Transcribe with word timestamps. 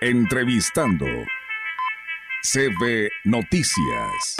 Entrevistando. 0.00 1.06
CB 2.44 3.10
Noticias. 3.24 4.36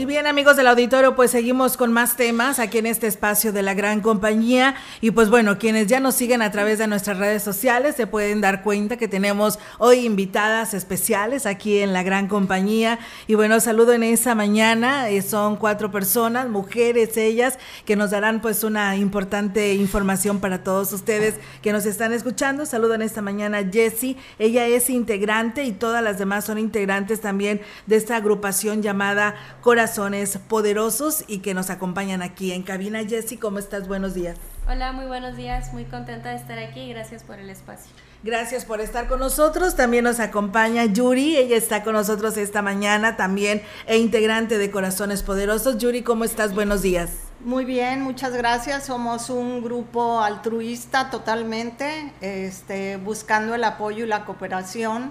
Y 0.00 0.06
bien 0.06 0.26
amigos 0.26 0.56
del 0.56 0.66
auditorio, 0.66 1.14
pues 1.14 1.30
seguimos 1.30 1.76
con 1.76 1.92
más 1.92 2.16
temas 2.16 2.58
aquí 2.58 2.78
en 2.78 2.86
este 2.86 3.06
espacio 3.06 3.52
de 3.52 3.62
la 3.62 3.74
gran 3.74 4.00
compañía. 4.00 4.74
Y 5.02 5.10
pues 5.10 5.28
bueno, 5.28 5.58
quienes 5.58 5.88
ya 5.88 6.00
nos 6.00 6.14
siguen 6.14 6.40
a 6.40 6.50
través 6.50 6.78
de 6.78 6.86
nuestras 6.86 7.18
redes 7.18 7.42
sociales 7.42 7.96
se 7.96 8.06
pueden 8.06 8.40
dar 8.40 8.62
cuenta 8.62 8.96
que 8.96 9.08
tenemos 9.08 9.58
hoy 9.76 10.06
invitadas 10.06 10.72
especiales 10.72 11.44
aquí 11.44 11.80
en 11.80 11.92
la 11.92 12.02
gran 12.02 12.28
compañía. 12.28 12.98
Y 13.26 13.34
bueno, 13.34 13.60
saludo 13.60 13.92
en 13.92 14.02
esa 14.02 14.34
mañana, 14.34 15.10
eh, 15.10 15.20
son 15.20 15.56
cuatro 15.56 15.90
personas, 15.90 16.48
mujeres 16.48 17.18
ellas, 17.18 17.58
que 17.84 17.94
nos 17.94 18.10
darán 18.10 18.40
pues 18.40 18.64
una 18.64 18.96
importante 18.96 19.74
información 19.74 20.40
para 20.40 20.64
todos 20.64 20.94
ustedes 20.94 21.34
que 21.60 21.72
nos 21.72 21.84
están 21.84 22.14
escuchando. 22.14 22.64
Saludo 22.64 22.94
en 22.94 23.02
esta 23.02 23.20
mañana 23.20 23.68
Jessie, 23.70 24.16
ella 24.38 24.66
es 24.66 24.88
integrante 24.88 25.64
y 25.64 25.72
todas 25.72 26.02
las 26.02 26.18
demás 26.18 26.46
son 26.46 26.56
integrantes 26.56 27.20
también 27.20 27.60
de 27.84 27.96
esta 27.96 28.16
agrupación 28.16 28.80
llamada 28.80 29.34
Corazón 29.60 29.89
corazones 29.90 30.38
poderosos 30.46 31.24
y 31.26 31.38
que 31.38 31.52
nos 31.52 31.68
acompañan 31.68 32.22
aquí 32.22 32.52
en 32.52 32.62
cabina. 32.62 33.00
Jessy, 33.04 33.36
¿cómo 33.36 33.58
estás? 33.58 33.88
Buenos 33.88 34.14
días. 34.14 34.38
Hola, 34.68 34.92
muy 34.92 35.06
buenos 35.06 35.36
días. 35.36 35.72
Muy 35.72 35.84
contenta 35.84 36.28
de 36.30 36.36
estar 36.36 36.60
aquí 36.60 36.82
y 36.82 36.90
gracias 36.90 37.24
por 37.24 37.40
el 37.40 37.50
espacio. 37.50 37.90
Gracias 38.22 38.64
por 38.64 38.80
estar 38.80 39.08
con 39.08 39.18
nosotros. 39.18 39.74
También 39.74 40.04
nos 40.04 40.20
acompaña 40.20 40.84
Yuri. 40.84 41.36
Ella 41.36 41.56
está 41.56 41.82
con 41.82 41.94
nosotros 41.94 42.36
esta 42.36 42.62
mañana 42.62 43.16
también 43.16 43.62
e 43.86 43.98
integrante 43.98 44.58
de 44.58 44.70
Corazones 44.70 45.24
Poderosos. 45.24 45.78
Yuri, 45.78 46.02
¿cómo 46.02 46.22
estás? 46.22 46.54
Buenos 46.54 46.82
días. 46.82 47.10
Muy 47.40 47.64
bien, 47.64 48.02
muchas 48.02 48.32
gracias. 48.32 48.84
Somos 48.84 49.28
un 49.28 49.60
grupo 49.60 50.20
altruista 50.20 51.10
totalmente, 51.10 52.12
este, 52.20 52.96
buscando 52.96 53.56
el 53.56 53.64
apoyo 53.64 54.04
y 54.04 54.08
la 54.08 54.24
cooperación 54.24 55.10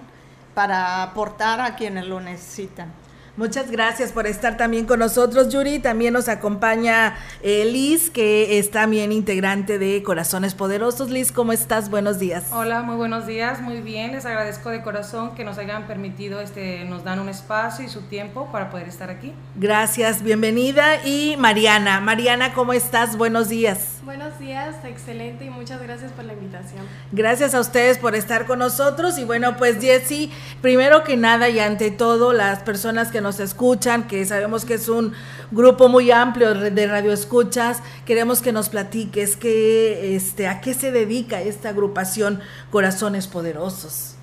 para 0.53 1.03
aportar 1.03 1.59
a 1.59 1.75
quienes 1.75 2.05
lo 2.05 2.21
necesitan. 2.21 2.93
Muchas 3.39 3.71
gracias 3.71 4.11
por 4.11 4.27
estar 4.27 4.57
también 4.57 4.85
con 4.85 4.99
nosotros, 4.99 5.47
Yuri. 5.47 5.79
También 5.79 6.11
nos 6.11 6.27
acompaña 6.27 7.15
eh, 7.41 7.63
Liz, 7.63 8.09
que 8.09 8.59
es 8.59 8.69
también 8.69 9.13
integrante 9.13 9.79
de 9.79 10.03
Corazones 10.03 10.55
Poderosos. 10.55 11.09
Liz, 11.09 11.31
¿cómo 11.31 11.53
estás? 11.53 11.89
Buenos 11.89 12.19
días. 12.19 12.47
Hola, 12.51 12.81
muy 12.81 12.97
buenos 12.97 13.25
días. 13.25 13.61
Muy 13.61 13.79
bien, 13.79 14.11
les 14.11 14.25
agradezco 14.25 14.71
de 14.71 14.81
corazón 14.81 15.35
que 15.35 15.45
nos 15.45 15.57
hayan 15.57 15.87
permitido, 15.87 16.41
este, 16.41 16.83
nos 16.83 17.05
dan 17.05 17.21
un 17.21 17.29
espacio 17.29 17.85
y 17.85 17.87
su 17.87 18.01
tiempo 18.01 18.49
para 18.51 18.69
poder 18.71 18.89
estar 18.89 19.09
aquí. 19.09 19.31
Gracias, 19.55 20.21
bienvenida. 20.21 21.01
Y 21.05 21.37
Mariana, 21.37 22.01
Mariana, 22.01 22.53
¿cómo 22.53 22.73
estás? 22.73 23.15
Buenos 23.15 23.47
días. 23.47 23.99
Buenos 24.03 24.37
días, 24.39 24.75
excelente 24.83 25.45
y 25.45 25.49
muchas 25.49 25.81
gracias 25.81 26.11
por 26.11 26.25
la 26.25 26.33
invitación. 26.33 26.81
Gracias 27.13 27.53
a 27.53 27.61
ustedes 27.61 27.99
por 27.99 28.15
estar 28.15 28.45
con 28.47 28.59
nosotros. 28.59 29.17
Y 29.17 29.23
bueno, 29.23 29.55
pues 29.55 29.79
Jessy, 29.79 30.29
primero 30.61 31.05
que 31.05 31.15
nada 31.15 31.47
y 31.47 31.59
ante 31.59 31.89
todo, 31.91 32.33
las 32.33 32.59
personas 32.63 33.11
que 33.11 33.21
nos 33.21 33.28
nos 33.29 33.39
escuchan, 33.39 34.07
que 34.07 34.25
sabemos 34.25 34.65
que 34.65 34.73
es 34.73 34.89
un 34.89 35.13
grupo 35.51 35.87
muy 35.87 36.09
amplio 36.09 36.55
de 36.55 36.87
radioescuchas, 36.87 37.83
queremos 38.03 38.41
que 38.41 38.51
nos 38.51 38.69
platiques 38.69 39.35
que, 39.35 40.15
este, 40.15 40.47
a 40.47 40.61
qué 40.61 40.73
se 40.73 40.91
dedica 40.91 41.39
esta 41.39 41.69
agrupación 41.69 42.41
Corazones 42.71 43.27
Poderosos. 43.27 44.15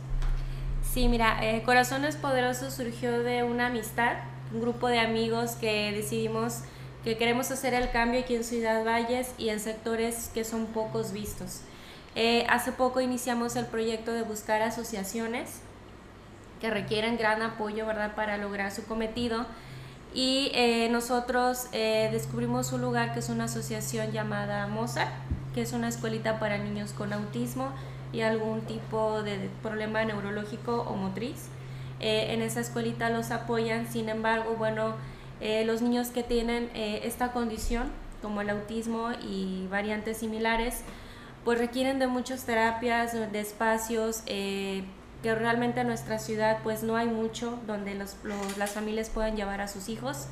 Sí, 0.92 1.06
mira, 1.06 1.38
eh, 1.40 1.62
Corazones 1.64 2.16
Poderosos 2.16 2.74
surgió 2.74 3.22
de 3.22 3.44
una 3.44 3.68
amistad, 3.68 4.14
un 4.52 4.60
grupo 4.60 4.88
de 4.88 4.98
amigos 4.98 5.52
que 5.52 5.92
decidimos 5.92 6.62
que 7.04 7.16
queremos 7.16 7.52
hacer 7.52 7.74
el 7.74 7.92
cambio 7.92 8.18
aquí 8.18 8.34
en 8.34 8.42
Ciudad 8.42 8.84
Valles 8.84 9.28
y 9.38 9.50
en 9.50 9.60
sectores 9.60 10.32
que 10.34 10.42
son 10.42 10.66
pocos 10.66 11.12
vistos. 11.12 11.60
Eh, 12.16 12.44
hace 12.48 12.72
poco 12.72 13.00
iniciamos 13.00 13.54
el 13.54 13.66
proyecto 13.66 14.12
de 14.12 14.22
buscar 14.22 14.62
asociaciones 14.62 15.60
que 16.60 16.70
requieren 16.70 17.16
gran 17.16 17.42
apoyo, 17.42 17.86
¿verdad?, 17.86 18.14
para 18.14 18.38
lograr 18.38 18.72
su 18.72 18.84
cometido. 18.86 19.46
Y 20.14 20.50
eh, 20.54 20.88
nosotros 20.90 21.66
eh, 21.72 22.08
descubrimos 22.10 22.72
un 22.72 22.80
lugar 22.80 23.12
que 23.12 23.18
es 23.18 23.28
una 23.28 23.44
asociación 23.44 24.12
llamada 24.12 24.66
Mozart, 24.66 25.12
que 25.54 25.62
es 25.62 25.72
una 25.72 25.88
escuelita 25.88 26.38
para 26.38 26.56
niños 26.58 26.92
con 26.92 27.12
autismo 27.12 27.68
y 28.12 28.22
algún 28.22 28.62
tipo 28.62 29.22
de 29.22 29.50
problema 29.62 30.04
neurológico 30.04 30.86
o 30.88 30.96
motriz. 30.96 31.48
Eh, 32.00 32.32
en 32.32 32.40
esa 32.40 32.60
escuelita 32.60 33.10
los 33.10 33.30
apoyan, 33.30 33.86
sin 33.86 34.08
embargo, 34.08 34.54
bueno, 34.56 34.94
los 35.66 35.82
niños 35.82 36.08
que 36.08 36.22
tienen 36.22 36.70
esta 36.74 37.32
condición, 37.32 37.90
como 38.22 38.40
el 38.40 38.48
autismo 38.48 39.10
y 39.22 39.66
variantes 39.70 40.16
similares, 40.16 40.80
pues 41.44 41.58
requieren 41.58 41.98
de 41.98 42.06
muchas 42.06 42.46
terapias, 42.46 43.12
de 43.12 43.38
espacios, 43.38 44.22
que 45.22 45.34
realmente 45.34 45.80
en 45.80 45.88
nuestra 45.88 46.18
ciudad 46.18 46.58
pues 46.62 46.82
no 46.82 46.96
hay 46.96 47.08
mucho 47.08 47.58
donde 47.66 47.94
los, 47.94 48.16
las 48.58 48.70
familias 48.70 49.10
puedan 49.10 49.36
llevar 49.36 49.60
a 49.60 49.68
sus 49.68 49.88
hijos. 49.88 50.26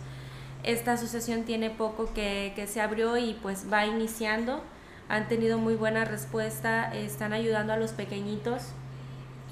Esta 0.62 0.92
asociación 0.92 1.44
tiene 1.44 1.70
poco 1.70 2.12
que, 2.14 2.52
que, 2.56 2.66
se 2.66 2.80
abrió 2.80 3.16
y 3.16 3.34
pues 3.42 3.66
va 3.72 3.86
iniciando. 3.86 4.62
Han 5.08 5.28
tenido 5.28 5.58
muy 5.58 5.74
buena 5.74 6.04
respuesta, 6.04 6.94
están 6.94 7.32
ayudando 7.32 7.72
a 7.72 7.76
los 7.76 7.92
pequeñitos 7.92 8.62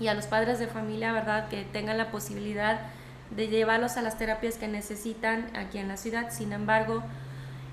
y 0.01 0.09
a 0.09 0.15
los 0.15 0.27
padres 0.27 0.59
de 0.59 0.67
familia, 0.67 1.13
¿verdad? 1.13 1.49
Que 1.49 1.65
tengan 1.65 1.99
la 1.99 2.11
posibilidad 2.11 2.81
de 3.31 3.49
llevarlos 3.49 3.97
a 3.97 4.03
las 4.03 4.19
terapias 4.19 4.57
que 4.57 4.69
necesitan 4.69 5.51
aquí 5.55 5.79
en 5.79 5.89
la 5.89 5.97
ciudad. 5.97 6.31
Sin 6.31 6.53
embargo, 6.53 7.03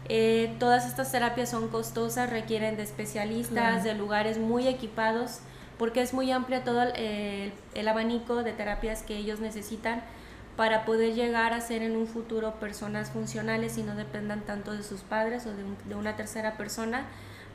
eh, 0.09 0.56
todas 0.59 0.86
estas 0.88 1.12
terapias 1.12 1.50
son 1.50 1.69
costosas, 1.69 2.30
requieren 2.30 2.78
de 2.78 2.84
especialistas, 2.84 3.84
de 3.84 3.94
lugares 3.94 4.38
muy 4.38 4.68
equipados 4.68 5.40
porque 5.79 6.01
es 6.01 6.13
muy 6.13 6.29
amplio 6.31 6.59
todo 6.62 6.84
el, 6.84 7.88
abanico 7.88 8.44
de 8.44 8.51
terapias 8.51 9.01
que 9.01 9.16
ellos 9.17 9.40
necesitan 9.40 10.03
para 10.57 10.84
poder 10.84 11.16
llegar 11.16 11.53
a 11.53 11.62
ser 11.62 11.81
en 11.84 11.95
un 11.95 12.06
futuro 12.06 12.56
personas 12.59 13.12
funcionales 13.12 13.78
y 13.78 13.84
no 13.84 13.95
dependan 13.95 14.41
tanto 14.41 14.73
de 14.73 14.84
sus 14.84 15.01
padres 15.01 15.47
o 15.47 15.53
de, 15.56 15.95
una 15.95 16.18
tercera 16.18 16.57
persona 16.57 17.06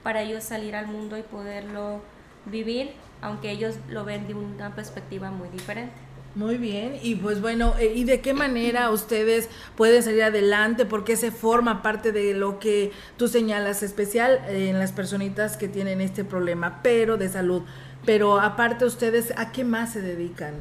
para 0.02 0.22
ellos 0.22 0.42
salir 0.42 0.74
al 0.74 0.86
mundo 0.86 1.18
y 1.18 1.22
poderlo 1.22 2.00
vivir, 2.46 2.92
aunque 3.20 3.50
ellos 3.50 3.76
lo 3.90 4.06
ven 4.06 4.26
de 4.26 4.32
una 4.32 4.74
perspectiva 4.74 5.30
muy 5.30 5.50
diferente. 5.50 5.92
Muy 6.34 6.56
bien, 6.56 6.98
y 7.00 7.14
pues 7.14 7.40
bueno, 7.40 7.74
eh, 7.78 7.92
¿y 7.94 8.04
de 8.04 8.20
qué 8.20 8.34
manera 8.34 8.90
ustedes 8.90 9.48
pueden 9.76 10.02
salir 10.02 10.24
adelante? 10.24 10.84
Porque 10.84 11.14
se 11.16 11.30
forma 11.30 11.80
parte 11.80 12.10
de 12.10 12.34
lo 12.34 12.58
que 12.58 12.90
tú 13.16 13.28
señalas 13.28 13.84
especial 13.84 14.40
en 14.48 14.80
las 14.80 14.90
personitas 14.90 15.56
que 15.56 15.68
tienen 15.68 16.00
este 16.00 16.24
problema, 16.24 16.80
pero 16.82 17.18
de 17.18 17.28
salud. 17.28 17.62
Pero 18.04 18.40
aparte 18.40 18.84
ustedes, 18.84 19.32
¿a 19.36 19.52
qué 19.52 19.64
más 19.64 19.92
se 19.92 20.00
dedican? 20.00 20.54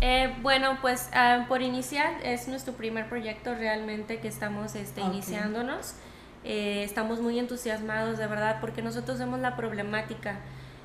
Eh, 0.00 0.34
bueno, 0.42 0.78
pues 0.80 1.08
ah, 1.12 1.46
por 1.48 1.62
iniciar 1.62 2.12
es 2.22 2.48
nuestro 2.48 2.74
primer 2.74 3.08
proyecto 3.08 3.54
realmente 3.54 4.20
que 4.20 4.28
estamos 4.28 4.74
este, 4.74 5.00
iniciándonos. 5.00 5.94
Eh, 6.44 6.84
estamos 6.84 7.20
muy 7.20 7.38
entusiasmados 7.38 8.16
de 8.18 8.26
verdad 8.26 8.58
porque 8.60 8.80
nosotros 8.80 9.18
vemos 9.18 9.40
la 9.40 9.56
problemática. 9.56 10.38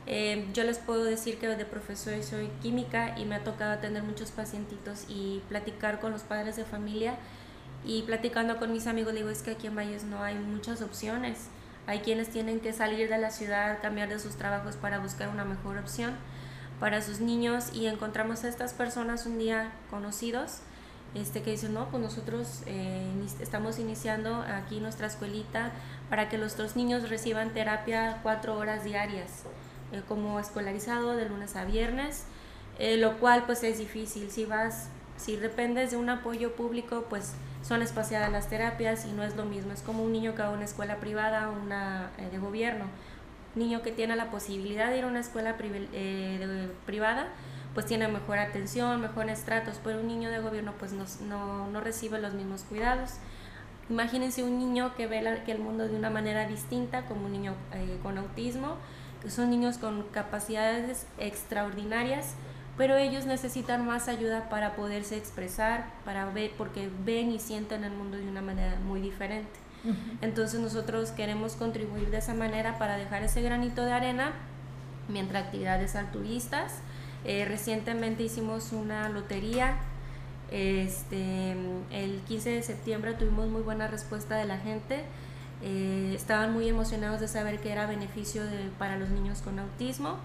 Eh, 0.05 0.47
yo 0.53 0.63
les 0.63 0.79
puedo 0.79 1.03
decir 1.03 1.37
que 1.37 1.47
de 1.47 1.65
profesor 1.65 2.21
soy 2.23 2.49
química 2.61 3.17
y 3.17 3.25
me 3.25 3.35
ha 3.35 3.43
tocado 3.43 3.71
atender 3.71 4.03
muchos 4.03 4.31
pacientitos 4.31 5.05
y 5.07 5.41
platicar 5.47 5.99
con 5.99 6.11
los 6.11 6.23
padres 6.23 6.57
de 6.57 6.65
familia 6.65 7.15
y 7.85 8.01
platicando 8.03 8.57
con 8.57 8.73
mis 8.73 8.87
amigos 8.87 9.13
digo 9.13 9.29
es 9.29 9.41
que 9.41 9.51
aquí 9.51 9.67
en 9.67 9.75
Valles 9.75 10.03
no 10.03 10.21
hay 10.21 10.35
muchas 10.35 10.81
opciones 10.81 11.47
hay 11.87 11.99
quienes 11.99 12.29
tienen 12.29 12.59
que 12.59 12.73
salir 12.73 13.09
de 13.09 13.17
la 13.17 13.31
ciudad, 13.31 13.81
cambiar 13.81 14.09
de 14.09 14.19
sus 14.19 14.35
trabajos 14.35 14.75
para 14.75 14.99
buscar 14.99 15.29
una 15.29 15.45
mejor 15.45 15.77
opción 15.77 16.15
para 16.79 17.01
sus 17.01 17.19
niños 17.19 17.69
y 17.73 17.87
encontramos 17.87 18.43
a 18.43 18.49
estas 18.49 18.73
personas 18.73 19.25
un 19.25 19.39
día 19.39 19.71
conocidos 19.89 20.59
este, 21.15 21.43
que 21.43 21.51
dicen, 21.51 21.73
no, 21.73 21.89
pues 21.89 22.01
nosotros 22.01 22.63
eh, 22.65 23.07
estamos 23.39 23.77
iniciando 23.77 24.43
aquí 24.47 24.79
nuestra 24.79 25.07
escuelita 25.07 25.71
para 26.09 26.27
que 26.27 26.37
nuestros 26.37 26.75
niños 26.75 27.07
reciban 27.09 27.53
terapia 27.53 28.19
cuatro 28.23 28.57
horas 28.57 28.83
diarias, 28.83 29.43
eh, 29.91 30.01
como 30.07 30.39
escolarizado 30.39 31.15
de 31.15 31.29
lunes 31.29 31.55
a 31.55 31.65
viernes, 31.65 32.25
eh, 32.79 32.97
lo 32.97 33.19
cual 33.19 33.43
pues 33.45 33.63
es 33.63 33.77
difícil. 33.77 34.31
Si 34.31 34.45
vas, 34.45 34.89
si 35.15 35.35
dependes 35.35 35.91
de 35.91 35.97
un 35.97 36.09
apoyo 36.09 36.55
público, 36.55 37.05
pues 37.09 37.33
son 37.63 37.81
espaciadas 37.81 38.31
las 38.31 38.49
terapias 38.49 39.05
y 39.05 39.13
no 39.13 39.23
es 39.23 39.35
lo 39.35 39.45
mismo. 39.45 39.71
Es 39.71 39.81
como 39.81 40.03
un 40.03 40.11
niño 40.11 40.35
que 40.35 40.41
va 40.41 40.49
a 40.49 40.51
una 40.51 40.65
escuela 40.65 40.97
privada 40.97 41.49
o 41.49 41.53
una 41.53 42.11
eh, 42.17 42.29
de 42.29 42.37
gobierno. 42.37 42.85
Niño 43.55 43.81
que 43.81 43.91
tiene 43.91 44.15
la 44.15 44.29
posibilidad 44.29 44.89
de 44.89 44.97
ir 44.97 45.03
a 45.05 45.07
una 45.07 45.21
escuela 45.21 45.55
eh, 45.61 46.69
privada, 46.85 47.27
pues 47.73 47.85
tiene 47.85 48.07
mejor 48.07 48.39
atención, 48.39 48.99
mejores 48.99 49.43
tratos, 49.43 49.79
pero 49.83 49.99
un 50.01 50.07
niño 50.07 50.29
de 50.29 50.39
gobierno 50.39 50.73
pues 50.77 50.91
no, 50.91 51.05
no, 51.67 51.81
recibe 51.81 52.19
los 52.19 52.33
mismos 52.33 52.63
cuidados. 52.63 53.11
Imagínense 53.89 54.43
un 54.43 54.57
niño 54.57 54.95
que 54.95 55.07
ve 55.07 55.41
que 55.45 55.51
el 55.51 55.59
mundo 55.59 55.87
de 55.87 55.95
una 55.95 56.09
manera 56.09 56.47
distinta, 56.47 57.05
como 57.05 57.27
un 57.27 57.31
niño 57.31 57.53
eh, 57.73 57.99
con 58.03 58.17
autismo, 58.17 58.75
que 59.21 59.29
son 59.29 59.49
niños 59.49 59.77
con 59.77 60.03
capacidades 60.11 61.05
extraordinarias, 61.17 62.33
pero 62.77 62.95
ellos 62.97 63.25
necesitan 63.25 63.85
más 63.85 64.07
ayuda 64.07 64.49
para 64.49 64.75
poderse 64.75 65.15
expresar, 65.17 65.85
para 66.05 66.25
ver, 66.25 66.51
porque 66.57 66.89
ven 67.05 67.31
y 67.31 67.39
sienten 67.39 67.83
el 67.83 67.91
mundo 67.91 68.17
de 68.17 68.27
una 68.27 68.41
manera 68.41 68.77
muy 68.85 69.01
diferente. 69.01 69.63
Entonces 70.21 70.61
nosotros 70.61 71.11
queremos 71.11 71.55
contribuir 71.55 72.09
de 72.09 72.17
esa 72.17 72.33
manera 72.33 72.77
para 72.79 72.95
dejar 72.95 73.21
ese 73.23 73.41
granito 73.41 73.83
de 73.83 73.91
arena 73.91 74.31
mientras 75.09 75.43
actividades 75.43 75.95
altruistas. 75.95 76.75
Eh, 77.25 77.45
recientemente 77.45 78.23
hicimos 78.23 78.71
una 78.71 79.09
lotería. 79.09 79.75
Este, 80.51 81.55
el 81.91 82.21
15 82.27 82.49
de 82.51 82.63
septiembre 82.63 83.13
tuvimos 83.13 83.49
muy 83.49 83.61
buena 83.61 83.87
respuesta 83.87 84.37
de 84.37 84.45
la 84.45 84.57
gente. 84.57 85.03
Eh, 85.61 86.13
estaban 86.15 86.53
muy 86.53 86.67
emocionados 86.69 87.19
de 87.19 87.27
saber 87.27 87.59
que 87.59 87.71
era 87.71 87.85
beneficio 87.85 88.43
para 88.79 88.97
los 88.97 89.09
niños 89.09 89.41
con 89.41 89.59
autismo. 89.59 90.17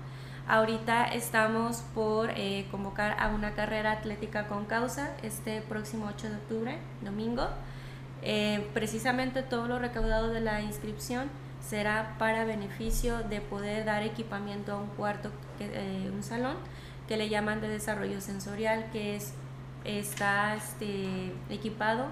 Ahorita 0.51 1.05
estamos 1.05 1.83
por 1.95 2.31
eh, 2.31 2.67
convocar 2.71 3.17
a 3.21 3.29
una 3.29 3.53
carrera 3.53 3.93
atlética 3.93 4.47
con 4.47 4.65
causa 4.65 5.11
este 5.23 5.61
próximo 5.61 6.07
8 6.09 6.31
de 6.31 6.37
octubre, 6.37 6.79
domingo. 7.03 7.47
Eh, 8.23 8.67
precisamente 8.73 9.43
todo 9.43 9.69
lo 9.69 9.79
recaudado 9.79 10.31
de 10.31 10.41
la 10.41 10.63
inscripción 10.63 11.29
será 11.61 12.17
para 12.19 12.47
beneficio 12.47 13.19
de 13.25 13.43
poder 13.43 13.85
dar 13.85 14.03
equipamiento 14.05 14.73
a 14.73 14.77
un 14.79 14.89
cuarto, 14.89 15.31
eh, 15.61 16.11
un 16.15 16.23
salón 16.23 16.57
que 17.09 17.19
le 17.19 17.29
llaman 17.29 17.61
de 17.61 17.69
desarrollo 17.69 18.23
sensorial, 18.23 18.87
que 18.91 19.17
es, 19.17 19.35
está 19.85 20.55
este, 20.55 21.35
equipado 21.51 22.07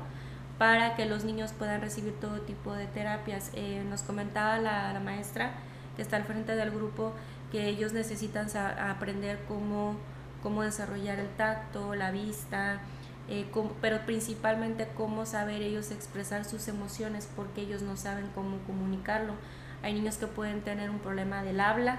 para 0.59 0.95
que 0.95 1.07
los 1.07 1.25
niños 1.25 1.55
puedan 1.55 1.81
recibir 1.81 2.13
todo 2.21 2.43
tipo 2.43 2.75
de 2.75 2.87
terapias. 2.87 3.53
nos 3.89 4.03
comentaba 4.03 4.59
la, 4.59 4.93
la 4.93 5.01
maestra 5.01 5.55
que 5.97 6.03
está 6.03 6.17
al 6.17 6.25
frente 6.25 6.55
del 6.55 6.71
grupo 6.71 7.15
que 7.51 7.69
ellos 7.69 7.93
necesitan 7.93 8.49
aprender 8.57 9.41
cómo, 9.49 9.97
cómo 10.43 10.63
desarrollar 10.63 11.19
el 11.19 11.29
tacto, 11.31 11.95
la 11.95 12.11
vista, 12.11 12.81
eh, 13.29 13.47
pero 13.81 14.05
principalmente 14.07 14.89
cómo 14.97 15.27
saber 15.27 15.63
ellos 15.63 15.91
expresar 15.91 16.45
sus 16.45 16.69
emociones 16.69 17.29
porque 17.35 17.63
ellos 17.63 17.83
no 17.83 17.97
saben 17.97 18.29
cómo 18.35 18.59
comunicarlo. 18.67 19.35
Hay 19.83 19.95
niños 19.95 20.17
que 20.17 20.27
pueden 20.27 20.63
tener 20.63 20.91
un 20.91 20.99
problema 20.99 21.43
del 21.43 21.61
habla, 21.61 21.99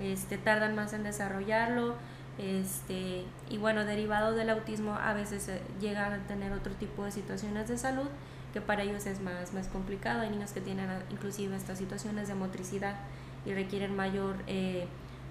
este, 0.00 0.38
tardan 0.38 0.74
más 0.74 0.92
en 0.92 1.02
desarrollarlo, 1.02 1.94
este, 2.38 3.24
y 3.50 3.58
bueno, 3.58 3.84
derivado 3.84 4.32
del 4.32 4.48
autismo 4.48 4.94
a 4.94 5.12
veces 5.12 5.48
eh, 5.48 5.60
llegan 5.80 6.12
a 6.12 6.18
tener 6.26 6.52
otro 6.52 6.72
tipo 6.74 7.04
de 7.04 7.10
situaciones 7.10 7.68
de 7.68 7.76
salud 7.76 8.08
que 8.52 8.60
para 8.60 8.82
ellos 8.82 9.06
es 9.06 9.20
más, 9.20 9.52
más 9.52 9.68
complicado. 9.68 10.22
Hay 10.22 10.30
niños 10.30 10.52
que 10.52 10.60
tienen 10.60 10.88
inclusive 11.10 11.56
estas 11.56 11.78
situaciones 11.78 12.28
de 12.28 12.34
motricidad 12.34 12.96
y 13.46 13.52
requieren 13.52 13.96
mayor 13.96 14.36
eh, 14.46 14.86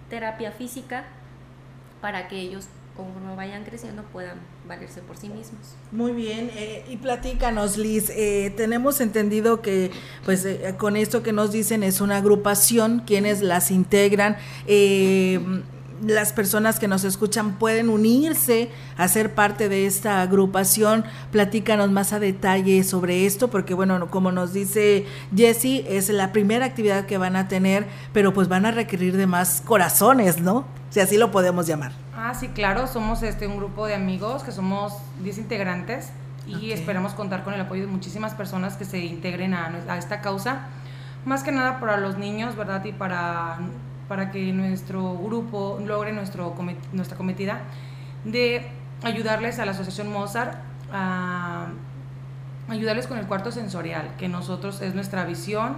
terapia 0.09 0.51
física 0.51 1.06
para 2.01 2.27
que 2.27 2.39
ellos 2.39 2.67
conforme 2.95 3.33
vayan 3.35 3.63
creciendo 3.63 4.03
puedan 4.11 4.39
valerse 4.67 5.01
por 5.01 5.15
sí 5.15 5.29
mismos. 5.29 5.75
Muy 5.91 6.11
bien, 6.11 6.51
eh, 6.53 6.85
y 6.89 6.97
platícanos 6.97 7.77
Liz, 7.77 8.09
eh, 8.09 8.53
tenemos 8.57 9.00
entendido 9.00 9.61
que 9.61 9.91
pues 10.25 10.45
con 10.77 10.97
esto 10.97 11.23
que 11.23 11.31
nos 11.31 11.51
dicen 11.51 11.83
es 11.83 12.01
una 12.01 12.17
agrupación, 12.17 13.03
quienes 13.06 13.41
las 13.41 13.71
integran, 13.71 14.35
las 16.01 16.34
personas 16.34 16.80
que 16.80 16.88
nos 16.88 17.04
escuchan 17.04 17.54
pueden 17.54 17.90
unirse 17.90 18.69
a 18.98 19.07
ser 19.07 19.34
parte 19.34 19.69
de 19.69 19.86
esta 19.86 20.22
agrupación. 20.22 21.06
Platícanos 21.31 21.92
más 21.92 22.13
a 22.13 22.19
detalle 22.19 22.84
sobre 22.84 23.25
esto, 23.25 23.50
porque 23.50 23.74
bueno, 23.74 24.10
como 24.10 24.31
nos 24.31 24.54
dice 24.54 25.06
Jessie, 25.36 25.86
es 25.90 26.10
la 26.10 26.31
primera 26.31 26.66
actividad 26.66 27.06
que 27.06 27.18
van 27.18 27.36
a 27.36 27.48
tener, 27.48 27.88
pero 28.13 28.34
pues 28.34 28.48
van 28.48 28.66
a 28.66 28.72
requerir 28.72 29.18
de 29.18 29.28
más 29.28 29.62
corazones, 29.62 30.40
¿no? 30.42 30.66
Si 30.90 31.00
así 31.00 31.18
lo 31.18 31.31
podemos 31.31 31.68
llamar. 31.68 31.92
Ah, 32.16 32.34
sí, 32.34 32.50
claro, 32.50 32.88
somos 32.88 33.24
este 33.24 33.48
un 33.48 33.57
grupo 33.57 33.86
de 33.86 33.95
amigos 33.95 34.44
que 34.44 34.52
somos 34.52 34.94
10 35.24 35.38
integrantes 35.38 36.10
y 36.48 36.72
esperamos 36.72 37.13
contar 37.13 37.44
con 37.44 37.54
el 37.54 37.62
apoyo 37.62 37.84
de 37.84 37.88
muchísimas 37.88 38.34
personas 38.34 38.75
que 38.75 38.86
se 38.86 39.00
integren 39.00 39.54
a, 39.54 39.72
a 39.88 39.98
esta 39.98 40.22
causa, 40.22 40.68
más 41.25 41.44
que 41.44 41.52
nada 41.52 41.80
para 41.80 41.98
los 41.98 42.18
niños, 42.18 42.56
¿verdad? 42.56 42.84
Y 42.86 42.92
para 42.92 43.60
para 44.09 44.31
que 44.31 44.51
nuestro 44.51 45.15
grupo 45.17 45.79
logre 45.85 46.11
nuestra 46.11 47.15
cometida 47.15 47.61
de 48.25 48.67
ayudarles 49.03 49.59
a 49.59 49.65
la 49.65 49.71
Asociación 49.71 50.11
Mozart 50.11 50.57
a 50.91 51.67
ayudarles 52.67 53.06
con 53.07 53.19
el 53.19 53.27
cuarto 53.27 53.51
sensorial, 53.51 54.15
que 54.17 54.27
nosotros 54.27 54.81
es 54.81 54.95
nuestra 54.95 55.23
visión, 55.25 55.77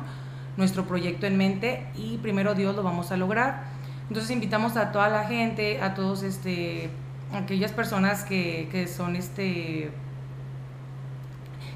nuestro 0.56 0.86
proyecto 0.86 1.26
en 1.26 1.38
mente 1.38 1.86
y 1.96 2.18
primero 2.18 2.56
Dios 2.56 2.76
lo 2.76 2.84
vamos 2.84 3.12
a 3.12 3.18
lograr. 3.18 3.66
Entonces 4.08 4.32
invitamos 4.32 4.78
a 4.78 4.94
toda 4.94 5.10
la 5.10 5.26
gente, 5.26 5.82
a 5.82 5.94
todos 5.94 6.24
este 6.24 6.90
aquellas 7.34 7.74
personas 7.74 8.24
que, 8.24 8.68
que 8.72 8.88
son 8.88 9.16
este 9.16 9.92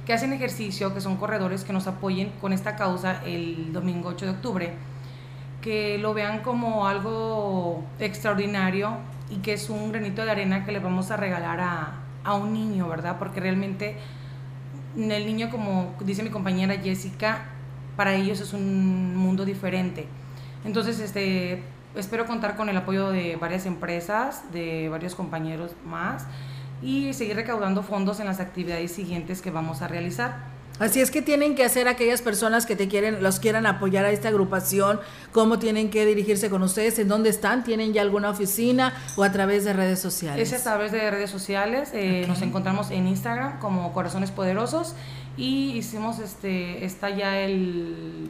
que 0.05 0.13
hacen 0.13 0.31
ejercicio, 0.33 0.93
que 0.93 1.01
son 1.01 1.17
corredores, 1.17 1.65
que 1.65 1.73
nos 1.73 1.87
apoyen 1.87 2.29
con 2.39 2.53
esta 2.53 2.77
causa 2.77 3.21
el 3.25 3.73
domingo 3.73 4.09
8 4.09 4.25
de 4.25 4.31
octubre 4.31 4.73
que 5.65 5.97
lo 5.97 6.13
vean 6.13 6.41
como 6.41 6.87
algo 6.87 7.83
extraordinario 7.99 8.99
y 9.31 9.37
que 9.37 9.53
es 9.53 9.71
un 9.71 9.91
granito 9.91 10.23
de 10.23 10.29
arena 10.29 10.63
que 10.63 10.71
le 10.71 10.77
vamos 10.77 11.09
a 11.09 11.17
regalar 11.17 11.59
a, 11.59 11.93
a 12.23 12.35
un 12.35 12.53
niño, 12.53 12.87
¿verdad? 12.87 13.17
Porque 13.17 13.39
realmente 13.39 13.97
el 14.95 15.25
niño, 15.25 15.49
como 15.49 15.95
dice 16.01 16.21
mi 16.21 16.29
compañera 16.29 16.77
Jessica, 16.77 17.45
para 17.95 18.13
ellos 18.13 18.41
es 18.41 18.53
un 18.53 19.17
mundo 19.17 19.43
diferente. 19.43 20.05
Entonces, 20.65 20.99
este, 20.99 21.63
espero 21.95 22.27
contar 22.27 22.55
con 22.55 22.69
el 22.69 22.77
apoyo 22.77 23.09
de 23.09 23.35
varias 23.35 23.65
empresas, 23.65 24.43
de 24.53 24.87
varios 24.89 25.15
compañeros 25.15 25.71
más 25.83 26.27
y 26.83 27.11
seguir 27.13 27.37
recaudando 27.37 27.81
fondos 27.81 28.19
en 28.19 28.27
las 28.27 28.39
actividades 28.39 28.91
siguientes 28.91 29.41
que 29.41 29.49
vamos 29.49 29.81
a 29.81 29.87
realizar. 29.87 30.54
Así 30.77 30.99
es 30.99 31.09
que 31.09 31.21
tienen 31.21 31.55
que 31.55 31.63
hacer 31.63 31.87
aquellas 31.87 32.21
personas 32.21 32.65
que 32.65 32.75
te 32.75 32.89
quieren, 32.89 33.23
los 33.23 33.39
quieran 33.39 33.65
apoyar 33.65 34.03
a 34.03 34.11
esta 34.11 34.27
agrupación, 34.27 34.99
cómo 35.31 35.57
tienen 35.57 35.89
que 35.89 36.05
dirigirse 36.05 36.49
con 36.49 36.63
ustedes, 36.63 36.99
en 36.99 37.07
dónde 37.07 37.29
están, 37.29 37.63
tienen 37.63 37.93
ya 37.93 38.01
alguna 38.01 38.29
oficina 38.29 38.93
o 39.15 39.23
a 39.23 39.31
través 39.31 39.63
de 39.63 39.71
redes 39.71 39.99
sociales. 39.99 40.51
Es 40.51 40.59
a 40.59 40.63
través 40.63 40.91
de 40.91 41.09
redes 41.09 41.29
sociales, 41.29 41.91
eh, 41.93 42.25
nos 42.27 42.41
encontramos 42.41 42.91
en 42.91 43.07
Instagram 43.07 43.59
como 43.59 43.93
Corazones 43.93 44.31
Poderosos 44.31 44.95
y 45.37 45.71
hicimos 45.77 46.19
este, 46.19 46.83
está 46.83 47.09
ya 47.09 47.39
el, 47.39 48.29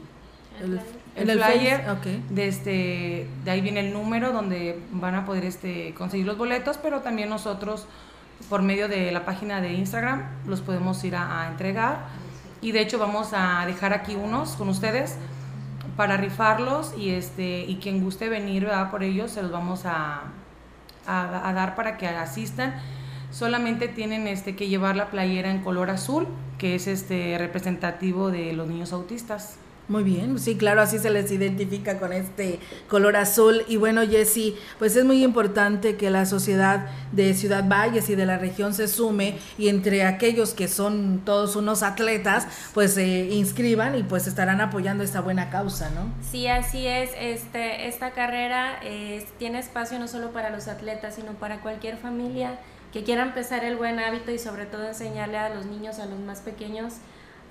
el, 1.16 1.30
flyer, 1.42 1.84
de, 2.30 2.46
este, 2.46 3.26
de 3.44 3.50
ahí 3.50 3.60
viene 3.60 3.80
el 3.80 3.92
número 3.92 4.32
donde 4.32 4.78
van 4.92 5.16
a 5.16 5.26
poder 5.26 5.44
este, 5.44 5.94
conseguir 5.94 6.26
los 6.26 6.38
boletos, 6.38 6.78
pero 6.78 7.00
también 7.00 7.28
nosotros 7.28 7.86
por 8.48 8.62
medio 8.62 8.86
de 8.86 9.10
la 9.10 9.24
página 9.24 9.60
de 9.60 9.72
Instagram 9.72 10.22
los 10.46 10.60
podemos 10.60 11.02
ir 11.02 11.16
a 11.16 11.48
entregar 11.50 12.25
y 12.66 12.72
de 12.72 12.80
hecho 12.80 12.98
vamos 12.98 13.28
a 13.32 13.64
dejar 13.64 13.92
aquí 13.92 14.16
unos 14.16 14.56
con 14.56 14.68
ustedes 14.68 15.14
para 15.96 16.16
rifarlos 16.16 16.94
y 16.98 17.10
este 17.10 17.60
y 17.60 17.76
quien 17.76 18.02
guste 18.02 18.28
venir 18.28 18.66
por 18.90 19.04
ellos 19.04 19.30
se 19.30 19.40
los 19.40 19.52
vamos 19.52 19.86
a, 19.86 20.24
a, 21.06 21.52
dar 21.54 21.76
para 21.76 21.96
que 21.96 22.08
asistan. 22.08 22.74
Solamente 23.30 23.86
tienen 23.86 24.26
este 24.26 24.56
que 24.56 24.66
llevar 24.66 24.96
la 24.96 25.12
playera 25.12 25.48
en 25.48 25.62
color 25.62 25.90
azul 25.90 26.26
que 26.58 26.74
es 26.74 26.88
este 26.88 27.38
representativo 27.38 28.32
de 28.32 28.52
los 28.52 28.66
niños 28.66 28.92
autistas 28.92 29.58
muy 29.88 30.02
bien, 30.02 30.38
sí, 30.38 30.56
claro, 30.56 30.80
así 30.80 30.98
se 30.98 31.10
les 31.10 31.30
identifica 31.30 31.98
con 31.98 32.12
este 32.12 32.58
color 32.88 33.16
azul. 33.16 33.62
Y 33.68 33.76
bueno, 33.76 34.06
Jessy, 34.06 34.56
pues 34.78 34.96
es 34.96 35.04
muy 35.04 35.22
importante 35.22 35.96
que 35.96 36.10
la 36.10 36.26
sociedad 36.26 36.86
de 37.12 37.34
Ciudad 37.34 37.64
Valles 37.68 38.08
y 38.10 38.16
de 38.16 38.26
la 38.26 38.38
región 38.38 38.74
se 38.74 38.88
sume 38.88 39.38
y 39.58 39.68
entre 39.68 40.04
aquellos 40.04 40.54
que 40.54 40.68
son 40.68 41.22
todos 41.24 41.56
unos 41.56 41.82
atletas, 41.82 42.46
pues 42.74 42.94
se 42.94 43.26
inscriban 43.26 43.96
y 43.96 44.02
pues 44.02 44.26
estarán 44.26 44.60
apoyando 44.60 45.04
esta 45.04 45.20
buena 45.20 45.50
causa, 45.50 45.90
¿no? 45.90 46.12
Sí, 46.30 46.48
así 46.48 46.86
es. 46.86 47.10
Este, 47.18 47.88
esta 47.88 48.10
carrera 48.10 48.80
tiene 49.38 49.58
espacio 49.58 49.98
no 49.98 50.08
solo 50.08 50.32
para 50.32 50.50
los 50.50 50.68
atletas, 50.68 51.14
sino 51.14 51.32
para 51.32 51.60
cualquier 51.60 51.96
familia 51.96 52.58
que 52.92 53.04
quiera 53.04 53.22
empezar 53.22 53.64
el 53.64 53.76
buen 53.76 53.98
hábito 53.98 54.30
y 54.30 54.38
sobre 54.38 54.64
todo 54.64 54.86
enseñarle 54.86 55.36
a 55.36 55.54
los 55.54 55.66
niños, 55.66 55.98
a 55.98 56.06
los 56.06 56.18
más 56.18 56.40
pequeños, 56.40 56.94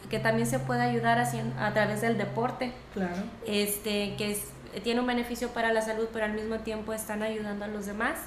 que 0.09 0.19
también 0.19 0.47
se 0.47 0.59
puede 0.59 0.81
ayudar 0.81 1.19
a 1.19 1.73
través 1.73 2.01
del 2.01 2.17
deporte. 2.17 2.73
Claro. 2.93 3.23
Este, 3.45 4.15
que 4.15 4.37
tiene 4.83 4.99
un 4.99 5.07
beneficio 5.07 5.49
para 5.49 5.71
la 5.73 5.81
salud, 5.81 6.07
pero 6.11 6.25
al 6.25 6.33
mismo 6.33 6.57
tiempo 6.59 6.93
están 6.93 7.23
ayudando 7.23 7.65
a 7.65 7.67
los 7.67 7.85
demás. 7.85 8.17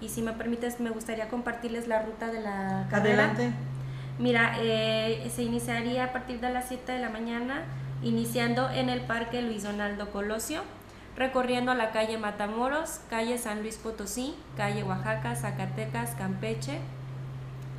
Y 0.00 0.08
si 0.08 0.22
me 0.22 0.32
permites, 0.32 0.80
me 0.80 0.90
gustaría 0.90 1.28
compartirles 1.28 1.88
la 1.88 2.02
ruta 2.02 2.28
de 2.28 2.40
la 2.40 2.86
carrera. 2.90 3.24
Adelante. 3.24 3.52
Mira, 4.18 4.56
eh, 4.60 5.30
se 5.34 5.42
iniciaría 5.42 6.04
a 6.04 6.12
partir 6.12 6.40
de 6.40 6.50
las 6.50 6.68
7 6.68 6.92
de 6.92 6.98
la 6.98 7.08
mañana, 7.08 7.62
iniciando 8.02 8.68
en 8.70 8.88
el 8.88 9.00
Parque 9.02 9.42
Luis 9.42 9.62
Donaldo 9.62 10.10
Colosio, 10.10 10.62
recorriendo 11.16 11.74
la 11.74 11.90
calle 11.90 12.18
Matamoros, 12.18 13.00
calle 13.10 13.38
San 13.38 13.62
Luis 13.62 13.76
Potosí, 13.76 14.34
calle 14.56 14.82
Oaxaca, 14.82 15.34
Zacatecas, 15.36 16.14
Campeche, 16.16 16.78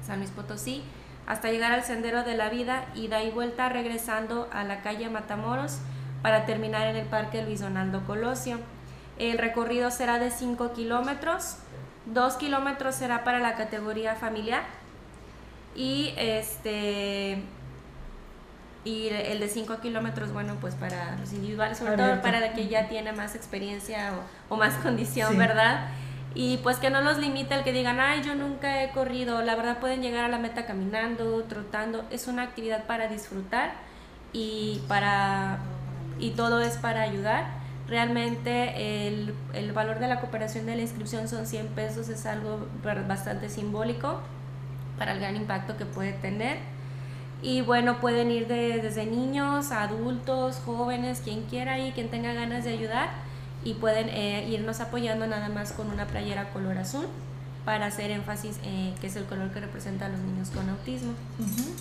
San 0.06 0.20
Luis 0.20 0.32
Potosí, 0.32 0.84
hasta 1.30 1.52
llegar 1.52 1.72
al 1.72 1.84
Sendero 1.84 2.24
de 2.24 2.36
la 2.36 2.50
Vida 2.50 2.86
y 2.96 3.08
da 3.08 3.24
y 3.24 3.30
vuelta 3.30 3.70
regresando 3.70 4.50
a 4.52 4.64
la 4.64 4.82
calle 4.82 5.10
Matamoros 5.10 5.78
para 6.24 6.46
terminar 6.48 6.88
en 6.88 6.96
el 6.96 7.06
Parque 7.06 7.44
Luis 7.44 7.62
Donaldo 7.62 8.04
Colosio. 8.06 8.58
El 9.20 9.38
recorrido 9.38 9.92
será 9.92 10.18
de 10.18 10.32
5 10.32 10.74
kilómetros, 10.74 11.58
2 12.08 12.34
kilómetros 12.38 12.96
será 12.96 13.24
para 13.24 13.40
la 13.40 13.56
categoría 13.56 14.16
familiar 14.16 14.64
y 15.76 16.16
este 16.18 17.44
y 18.84 19.10
el 19.10 19.40
de 19.40 19.50
5 19.50 19.82
kilómetros, 19.82 20.34
bueno, 20.34 20.56
pues 20.60 20.74
para 20.74 21.16
los 21.18 21.32
individuales, 21.34 21.78
sobre 21.78 21.96
todo 21.96 22.22
para 22.24 22.44
el 22.44 22.54
que 22.54 22.70
ya 22.70 22.88
tiene 22.90 23.12
más 23.12 23.36
experiencia 23.36 24.14
o, 24.50 24.56
más 24.56 24.74
condición, 24.76 25.38
¿verdad? 25.38 25.90
Y 26.36 26.58
pues 26.58 26.78
que 26.78 26.90
no 26.90 27.02
los 27.02 27.18
limite 27.18 27.56
el 27.56 27.64
que 27.64 27.74
digan, 27.74 28.00
ay, 28.00 28.22
yo 28.24 28.36
nunca 28.36 28.84
he 28.84 28.92
corrido, 28.92 29.42
la 29.42 29.56
verdad 29.56 29.80
pueden 29.80 30.02
llegar 30.02 30.26
a 30.26 30.28
la 30.28 30.38
meta 30.38 30.66
caminando, 30.66 31.44
trotando, 31.46 32.06
es 32.12 32.28
una 32.28 32.44
actividad 32.44 32.86
para 32.86 33.08
disfrutar 33.08 33.72
y 34.32 34.82
para 34.88 35.60
y 36.20 36.32
todo 36.32 36.62
es 36.62 36.78
para 36.78 37.02
ayudar. 37.02 37.46
Realmente 37.88 39.08
el, 39.08 39.34
el 39.54 39.72
valor 39.72 39.98
de 40.00 40.08
la 40.08 40.20
cooperación 40.20 40.68
de 40.68 40.76
la 40.76 40.84
inscripción 40.84 41.28
son 41.28 41.48
100 41.48 41.70
pesos, 41.70 42.10
es 42.10 42.26
algo 42.28 42.68
bastante 43.08 43.50
simbólico 43.50 44.20
para 45.00 45.14
el 45.14 45.20
gran 45.20 45.36
impacto 45.36 45.78
que 45.78 45.86
puede 45.86 46.14
tener. 46.14 46.58
Y 47.42 47.62
bueno, 47.62 48.00
pueden 48.00 48.30
ir 48.32 48.48
desde 48.48 49.06
niños, 49.06 49.72
adultos, 49.72 50.62
jóvenes, 50.66 51.22
quien 51.24 51.44
quiera 51.44 51.80
y 51.80 51.94
quien 51.94 52.10
tenga 52.10 52.34
ganas 52.34 52.66
de 52.66 52.72
ayudar 52.74 53.29
y 53.64 53.74
pueden 53.74 54.10
eh, 54.10 54.48
irnos 54.50 54.80
apoyando 54.80 55.28
nada 55.28 55.50
más 55.50 55.74
con 55.74 55.90
una 55.90 56.06
playera 56.06 56.52
color 56.52 56.78
azul 56.78 57.06
para 57.66 57.88
hacer 57.88 58.12
énfasis 58.12 58.58
eh, 58.64 58.94
que 59.00 59.08
es 59.08 59.16
el 59.16 59.26
color 59.26 59.52
que 59.52 59.60
representa 59.60 60.08
a 60.08 60.10
los 60.10 60.20
niños 60.20 60.50
con 60.50 60.68
autismo. 60.70 61.12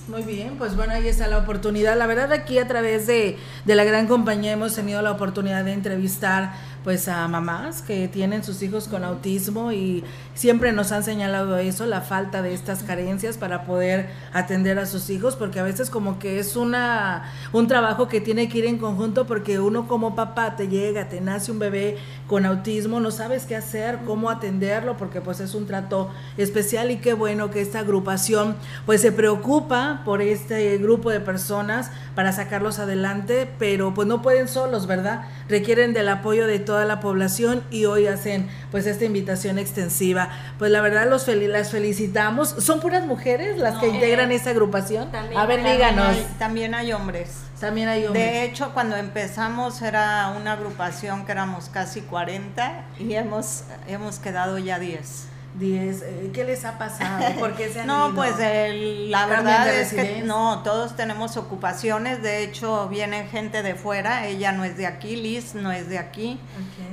Muy 0.09 0.23
bien, 0.23 0.57
pues 0.59 0.77
bueno, 0.77 0.93
ahí 0.93 1.09
está 1.09 1.29
la 1.29 1.39
oportunidad. 1.39 1.97
La 1.97 2.07
verdad 2.07 2.33
aquí 2.33 2.59
a 2.59 2.69
través 2.69 3.07
de, 3.07 3.37
de 3.65 3.75
la 3.75 3.85
gran 3.85 4.07
compañía 4.07 4.53
hemos 4.53 4.75
tenido 4.75 5.01
la 5.03 5.13
oportunidad 5.13 5.65
de 5.65 5.73
entrevistar 5.73 6.53
pues 6.85 7.09
a 7.09 7.27
mamás 7.29 7.83
que 7.83 8.09
tienen 8.09 8.45
sus 8.45 8.63
hijos 8.63 8.89
con 8.89 9.05
autismo 9.05 9.73
y 9.73 10.05
siempre 10.35 10.73
nos 10.73 10.93
han 10.93 11.05
señalado 11.05 11.59
eso, 11.59 11.85
la 11.87 12.01
falta 12.01 12.41
de 12.41 12.55
estas 12.55 12.83
carencias 12.83 13.37
para 13.37 13.65
poder 13.65 14.09
atender 14.33 14.79
a 14.79 14.87
sus 14.87 15.11
hijos, 15.11 15.37
porque 15.37 15.61
a 15.61 15.65
veces 15.65 15.91
como 15.91 16.19
que 16.19 16.39
es 16.39 16.57
una 16.57 17.31
un 17.53 17.67
trabajo 17.67 18.09
que 18.09 18.21
tiene 18.21 18.49
que 18.49 18.59
ir 18.59 18.65
en 18.67 18.79
conjunto 18.79 19.27
porque 19.27 19.59
uno 19.59 19.89
como 19.89 20.15
papá 20.15 20.57
te 20.57 20.69
llega, 20.69 21.09
te 21.09 21.21
nace 21.21 21.51
un 21.53 21.59
bebé 21.59 21.99
con 22.27 22.47
autismo, 22.47 23.01
no 23.01 23.11
sabes 23.11 23.45
qué 23.45 23.57
hacer, 23.57 23.99
cómo 24.07 24.31
atenderlo, 24.31 24.97
porque 24.97 25.21
pues 25.21 25.41
es 25.41 25.55
un 25.55 25.67
trato 25.79 26.11
especial 26.37 26.91
y 26.91 26.97
qué 26.97 27.15
bueno 27.15 27.51
que 27.51 27.61
esta 27.61 27.81
agrupación 27.81 28.57
pues 28.87 29.01
se 29.01 29.13
preocupa 29.13 30.03
por 30.05 30.23
este 30.23 30.77
grupo 30.79 31.11
de 31.11 31.21
personas 31.21 31.91
para 32.15 32.33
sacarlos 32.33 32.79
adelante, 32.79 33.49
pero 33.59 33.95
pues 33.95 34.09
no 34.09 34.23
pueden 34.23 34.49
solos, 34.49 34.87
¿verdad? 34.87 35.27
Requieren 35.49 35.93
del 35.93 36.09
apoyo 36.09 36.47
de 36.47 36.59
toda 36.59 36.85
la 36.85 37.01
población 37.01 37.63
y 37.71 37.85
hoy 37.85 38.07
hacen 38.07 38.49
pues 38.71 38.87
esta 38.87 39.05
invitación 39.05 39.59
extensiva. 39.59 40.31
Pues 40.59 40.71
la 40.71 40.81
verdad 40.81 41.09
los 41.09 41.29
las 41.29 41.71
felicitamos. 41.71 42.49
¿Son 42.59 42.81
puras 42.81 43.07
mujeres 43.07 43.59
las 43.59 43.79
que 43.79 43.89
integran 43.89 44.33
esta 44.33 44.51
agrupación? 44.51 45.09
a 45.15 45.47
ver, 45.47 45.63
díganos. 45.63 46.17
también 46.39 46.75
hay 46.75 46.93
hombres. 46.93 47.43
También 47.61 47.89
hay 47.89 48.07
hombres. 48.07 48.25
De 48.25 48.45
hecho, 48.45 48.73
cuando 48.73 48.97
empezamos 48.97 49.83
era 49.83 50.33
una 50.37 50.53
agrupación 50.53 51.27
que 51.27 51.33
éramos 51.33 51.69
casi 51.69 52.01
40 52.01 52.85
y 52.99 53.15
hemos, 53.15 53.65
hemos 53.87 54.19
quedado 54.19 54.59
ya 54.59 54.79
10. 54.79 55.38
10. 55.59 56.03
Eh, 56.03 56.31
¿Qué 56.33 56.45
les 56.45 56.65
ha 56.65 56.79
pasado? 56.79 57.35
¿Por 57.39 57.55
qué 57.55 57.69
se 57.71 57.81
han 57.81 57.87
No, 57.87 58.15
pues 58.15 58.35
la 58.39 59.27
verdad 59.27 59.69
es 59.75 59.93
que 59.93 60.23
no, 60.23 60.63
todos 60.63 60.97
tenemos 60.97 61.37
ocupaciones. 61.37 62.23
De 62.23 62.43
hecho, 62.43 62.89
viene 62.89 63.27
gente 63.27 63.63
de 63.63 63.75
fuera. 63.75 64.27
Ella 64.27 64.53
no 64.53 64.65
es 64.65 64.77
de 64.77 64.87
aquí, 64.87 65.17
Liz 65.17 65.55
no 65.55 65.73
es 65.73 65.89
de 65.89 65.99
aquí. 65.99 66.39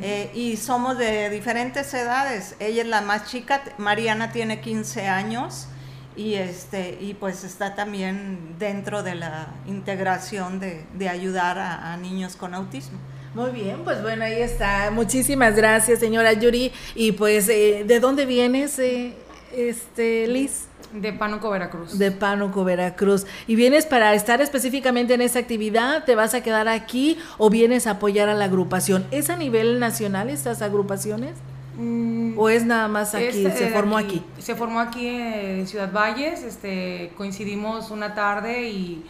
Eh, 0.01 0.31
y 0.33 0.57
somos 0.57 0.97
de 0.97 1.29
diferentes 1.29 1.93
edades. 1.93 2.55
Ella 2.59 2.81
es 2.81 2.87
la 2.87 3.01
más 3.01 3.25
chica, 3.25 3.61
Mariana 3.77 4.31
tiene 4.31 4.61
15 4.61 5.07
años 5.07 5.67
y 6.15 6.35
este 6.35 6.97
y 7.01 7.13
pues 7.13 7.43
está 7.43 7.75
también 7.75 8.55
dentro 8.57 9.03
de 9.03 9.15
la 9.15 9.47
integración 9.65 10.59
de, 10.59 10.85
de 10.93 11.09
ayudar 11.09 11.59
a, 11.59 11.95
niños 11.97 12.35
con 12.35 12.53
autismo. 12.53 12.99
Muy 13.35 13.51
bien, 13.51 13.83
pues 13.83 14.01
bueno, 14.01 14.23
ahí 14.23 14.41
está. 14.41 14.89
Muchísimas 14.91 15.57
gracias, 15.57 15.99
señora 15.99 16.31
Yuri. 16.31 16.71
Y 16.95 17.11
pues, 17.11 17.49
eh, 17.49 17.83
¿de 17.85 17.99
dónde 17.99 18.25
vienes, 18.25 18.79
eh, 18.79 19.13
este, 19.53 20.25
Liz? 20.27 20.67
De 20.93 21.11
Pánuco, 21.11 21.49
Veracruz. 21.49 21.99
De 21.99 22.11
Pánuco, 22.11 22.63
Veracruz. 22.63 23.25
¿Y 23.45 23.55
vienes 23.55 23.85
para 23.85 24.13
estar 24.13 24.41
específicamente 24.41 25.15
en 25.15 25.21
esa 25.21 25.39
actividad? 25.39 26.05
¿Te 26.05 26.15
vas 26.15 26.33
a 26.33 26.41
quedar 26.41 26.69
aquí 26.69 27.17
o 27.37 27.49
vienes 27.49 27.87
a 27.87 27.91
apoyar 27.91 28.29
a 28.29 28.33
la 28.35 28.45
agrupación? 28.45 29.05
¿Es 29.11 29.29
a 29.29 29.35
nivel 29.35 29.81
nacional 29.81 30.29
estas 30.29 30.61
agrupaciones? 30.61 31.33
Mm, 31.77 32.39
¿O 32.39 32.47
es 32.47 32.65
nada 32.65 32.87
más 32.87 33.15
aquí? 33.15 33.43
¿Se 33.43 33.67
formó 33.67 33.97
aquí, 33.97 34.23
Se 34.37 34.55
formó 34.55 34.79
aquí 34.79 35.09
en 35.09 35.67
Ciudad 35.67 35.91
Valles. 35.91 36.41
Este, 36.41 37.11
coincidimos 37.17 37.91
una 37.91 38.15
tarde 38.15 38.69
y 38.69 39.03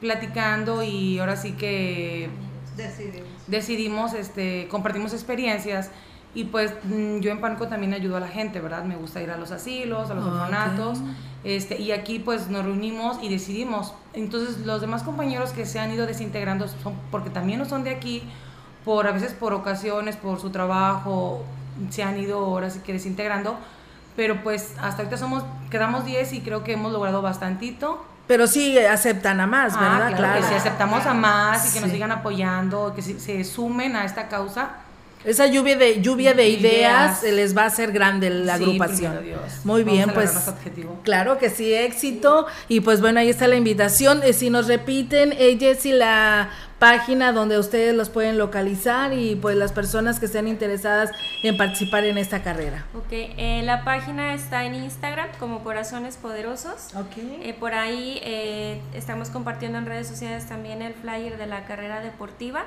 platicando 0.00 0.84
y 0.84 1.18
ahora 1.18 1.34
sí 1.34 1.52
que 1.52 2.28
decidimos, 2.76 3.28
decidimos 3.46 4.14
este, 4.14 4.68
compartimos 4.68 5.12
experiencias 5.12 5.90
y 6.34 6.44
pues 6.44 6.72
mm, 6.84 7.18
yo 7.18 7.30
en 7.30 7.40
Panco 7.40 7.68
también 7.68 7.92
ayudo 7.92 8.16
a 8.16 8.20
la 8.20 8.28
gente, 8.28 8.60
¿verdad? 8.60 8.84
Me 8.84 8.96
gusta 8.96 9.22
ir 9.22 9.30
a 9.30 9.36
los 9.36 9.50
asilos, 9.50 10.10
a 10.10 10.14
los 10.14 10.24
orfanatos. 10.24 10.98
Este, 11.44 11.78
y 11.80 11.92
aquí 11.92 12.20
pues 12.20 12.48
nos 12.48 12.64
reunimos 12.64 13.18
y 13.22 13.28
decidimos. 13.28 13.92
Entonces 14.14 14.64
los 14.64 14.80
demás 14.80 15.02
compañeros 15.02 15.50
que 15.50 15.66
se 15.66 15.78
han 15.78 15.92
ido 15.92 16.06
desintegrando 16.06 16.68
son 16.68 16.94
porque 17.10 17.30
también 17.30 17.58
no 17.58 17.66
son 17.66 17.84
de 17.84 17.90
aquí, 17.90 18.22
por 18.84 19.06
a 19.06 19.12
veces 19.12 19.34
por 19.34 19.52
ocasiones, 19.52 20.16
por 20.16 20.40
su 20.40 20.50
trabajo, 20.50 21.44
se 21.90 22.02
han 22.02 22.18
ido 22.18 22.38
ahora 22.38 22.70
sí 22.70 22.80
que 22.80 22.94
desintegrando. 22.94 23.56
Pero 24.16 24.42
pues 24.42 24.74
hasta 24.80 25.02
ahorita 25.02 25.18
somos, 25.18 25.44
quedamos 25.70 26.04
10 26.04 26.32
y 26.32 26.40
creo 26.40 26.64
que 26.64 26.72
hemos 26.72 26.92
logrado 26.92 27.20
bastantito. 27.20 28.02
Pero 28.26 28.46
sí 28.46 28.78
aceptan 28.78 29.40
a 29.40 29.46
más, 29.46 29.74
ah, 29.76 29.80
¿verdad? 29.80 30.16
claro, 30.16 30.40
que 30.40 30.48
sí 30.48 30.54
aceptamos 30.54 31.04
a 31.06 31.14
más 31.14 31.68
y 31.68 31.74
que 31.74 31.80
nos 31.80 31.90
sigan 31.90 32.12
apoyando, 32.12 32.92
que 32.94 33.02
se 33.02 33.44
sumen 33.44 33.96
a 33.96 34.04
esta 34.04 34.28
causa 34.28 34.70
esa 35.24 35.46
lluvia 35.46 35.76
de 35.76 36.00
lluvia 36.02 36.34
de 36.34 36.48
ideas, 36.48 37.22
les 37.22 37.56
va 37.56 37.62
a 37.62 37.66
hacer 37.66 37.92
grande 37.92 38.30
la 38.30 38.54
agrupación. 38.54 39.20
Muy 39.64 39.84
bien, 39.84 40.10
pues 40.12 40.32
claro 41.04 41.38
que 41.38 41.50
sí, 41.50 41.72
éxito 41.72 42.46
y 42.68 42.80
pues 42.80 43.00
bueno, 43.00 43.20
ahí 43.20 43.28
está 43.28 43.48
la 43.48 43.56
invitación. 43.56 44.22
Eh, 44.22 44.32
si 44.32 44.50
nos 44.50 44.66
repiten, 44.66 45.32
eh, 45.32 45.56
Jessy, 45.58 45.92
la 45.92 46.50
página 46.78 47.32
donde 47.32 47.58
ustedes 47.58 47.94
los 47.94 48.10
pueden 48.10 48.38
localizar 48.38 49.12
y 49.12 49.36
pues 49.36 49.56
las 49.56 49.70
personas 49.70 50.18
que 50.18 50.26
estén 50.26 50.48
interesadas 50.48 51.10
en 51.44 51.56
participar 51.56 52.04
en 52.04 52.18
esta 52.18 52.42
carrera. 52.42 52.84
Ok, 52.94 53.12
eh, 53.12 53.62
la 53.64 53.84
página 53.84 54.34
está 54.34 54.64
en 54.64 54.74
Instagram 54.74 55.28
como 55.38 55.62
Corazones 55.62 56.16
Poderosos. 56.16 56.92
Ok. 56.96 57.18
Eh, 57.18 57.54
por 57.58 57.74
ahí 57.74 58.20
estamos 58.94 59.30
compartiendo 59.30 59.78
en 59.78 59.86
redes 59.86 60.08
sociales 60.08 60.48
también 60.48 60.82
el 60.82 60.94
flyer 60.94 61.38
de 61.38 61.46
la 61.46 61.64
carrera 61.66 62.00
deportiva. 62.00 62.64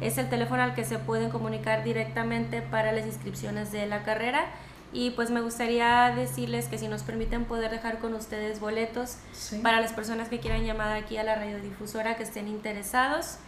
Es 0.00 0.18
el 0.18 0.28
teléfono 0.28 0.62
al 0.62 0.74
que 0.74 0.84
se 0.84 0.98
pueden 0.98 1.30
comunicar 1.30 1.82
directamente 1.84 2.60
para 2.60 2.92
las 2.92 3.06
inscripciones 3.06 3.72
de 3.72 3.86
la 3.86 4.02
carrera. 4.02 4.44
Y 4.92 5.10
pues 5.10 5.30
me 5.30 5.40
gustaría 5.40 6.12
decirles 6.14 6.66
que 6.66 6.76
si 6.76 6.86
nos 6.86 7.02
permiten 7.02 7.46
poder 7.46 7.70
dejar 7.70 7.98
con 7.98 8.12
ustedes 8.14 8.60
boletos 8.60 9.16
para 9.62 9.80
las 9.80 9.92
personas 9.92 10.28
que 10.28 10.38
quieran 10.38 10.66
llamar 10.66 10.92
aquí 10.92 11.16
a 11.16 11.24
la 11.24 11.34
radiodifusora 11.34 12.16
que 12.16 12.24
estén 12.24 12.46
interesados. 12.46 13.38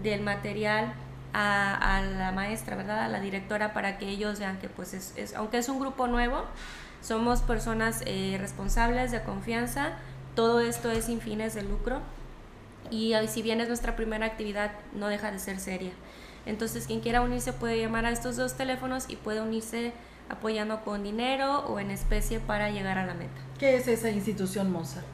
del 0.02 0.22
material 0.22 0.94
a, 1.36 2.02
la 2.02 2.32
maestra, 2.32 2.76
¿verdad? 2.76 3.02
A 3.02 3.08
la 3.10 3.20
directora 3.20 3.74
para 3.74 3.98
que 3.98 4.08
ellos 4.08 4.40
vean 4.40 4.58
que 4.60 4.70
pues 4.70 4.94
es, 4.94 5.36
aunque 5.36 5.58
es 5.58 5.68
un 5.68 5.80
grupo 5.80 6.08
nuevo, 6.08 6.46
somos 7.02 7.42
personas 7.42 8.02
eh, 8.06 8.38
responsables 8.40 9.12
de 9.12 9.22
confianza, 9.22 9.98
todo 10.34 10.62
esto 10.62 10.92
es 10.92 11.06
sin 11.06 11.20
fines 11.20 11.54
de 11.54 11.64
lucro 11.64 12.02
y 12.90 13.14
si 13.28 13.42
bien 13.42 13.60
es 13.62 13.68
nuestra 13.68 13.96
primera 13.96 14.26
actividad, 14.26 14.72
no 14.94 15.08
deja 15.08 15.32
de 15.32 15.40
ser 15.40 15.60
seria. 15.60 15.92
Entonces, 16.46 16.86
quien 16.86 17.00
quiera 17.02 17.22
unirse 17.22 17.52
puede 17.52 17.80
llamar 17.80 18.06
a 18.06 18.12
estos 18.12 18.38
dos 18.38 18.56
teléfonos 18.56 19.06
y 19.10 19.16
puede 19.16 19.42
unirse 19.42 19.92
apoyando 20.30 20.84
con 20.84 21.04
dinero 21.04 21.66
o 21.66 21.80
en 21.80 21.92
especie 21.92 22.40
para 22.40 22.70
llegar 22.70 22.98
a 22.98 23.06
la 23.06 23.16
meta. 23.16 23.42
¿Qué 23.60 23.76
es 23.76 23.88
esa 23.88 24.10
institución 24.10 24.72
Mozart? 24.72 25.06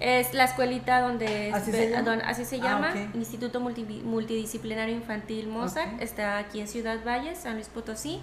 Es 0.00 0.32
la 0.32 0.44
escuelita 0.44 1.02
donde 1.02 1.52
así 1.52 2.44
se 2.44 2.58
llama, 2.58 2.92
ah, 2.94 3.10
Instituto 3.14 3.60
Multidisciplinario 3.60 4.94
Infantil 4.94 5.46
Mozart, 5.48 6.00
está 6.00 6.38
aquí 6.38 6.60
en 6.60 6.68
Ciudad 6.68 6.98
Valles, 7.06 7.38
San 7.38 7.54
Luis 7.54 7.68
Potosí. 7.68 8.18